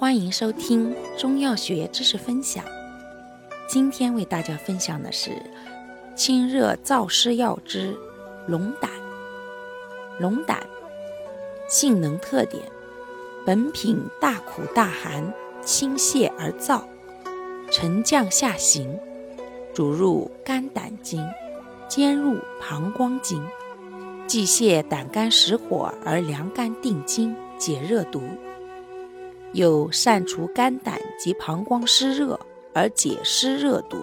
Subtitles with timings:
[0.00, 2.64] 欢迎收听中药学知识分享。
[3.68, 5.32] 今天为大家分享的是
[6.14, 7.96] 清热燥湿药之
[8.46, 8.88] 龙胆。
[10.20, 10.64] 龙胆
[11.68, 12.62] 性能特点：
[13.44, 15.34] 本品大苦大寒，
[15.64, 16.80] 清泻而燥，
[17.68, 19.00] 沉降下行，
[19.74, 21.26] 主入肝胆经，
[21.88, 23.44] 兼入膀胱经，
[24.28, 28.22] 既泻胆肝实火而凉肝定惊，解热毒。
[29.54, 32.38] 有善除肝胆及膀胱湿热
[32.74, 33.96] 而解湿热毒，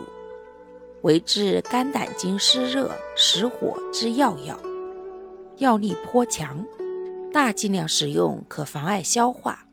[1.04, 4.58] 为治肝胆经湿热实火之要药，
[5.58, 6.66] 药力颇强，
[7.32, 9.66] 大剂量使用可妨碍消化，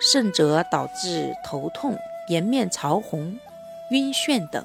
[0.00, 1.98] 甚者导致头痛、
[2.28, 3.36] 颜面潮红、
[3.90, 4.64] 晕眩等。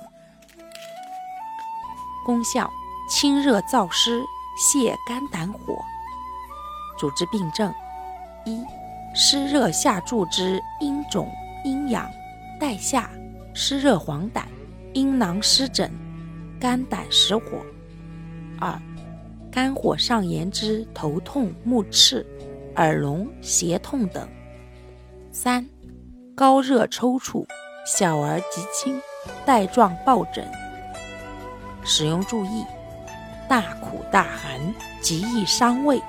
[2.23, 2.69] 功效：
[3.09, 4.21] 清热燥湿，
[4.59, 5.75] 泻肝胆火。
[6.99, 7.73] 主治病症：
[8.45, 8.63] 一。
[9.13, 11.29] 湿热下注之阴肿、
[11.65, 12.09] 阴痒、
[12.59, 13.09] 带下、
[13.53, 14.43] 湿热黄疸、
[14.93, 15.91] 阴囊湿疹、
[16.59, 17.57] 肝胆实火；
[18.57, 18.81] 二、
[19.51, 22.25] 肝火上炎之头痛、目赤、
[22.77, 24.23] 耳聋、胁痛等；
[25.29, 25.67] 三、
[26.33, 27.45] 高热抽搐、
[27.85, 29.01] 小儿急惊、
[29.45, 30.47] 带状疱疹。
[31.83, 32.63] 使用注意：
[33.49, 36.01] 大苦大寒，极易伤胃，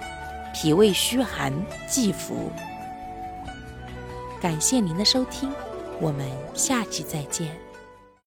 [0.54, 1.52] 脾胃虚寒
[1.88, 2.48] 忌服。
[4.42, 5.48] 感谢您的收听，
[6.00, 7.56] 我们下期再见。